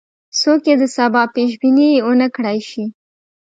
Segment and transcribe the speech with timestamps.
[0.39, 2.85] څوک یې د سبا پیش بیني ونه کړای شي.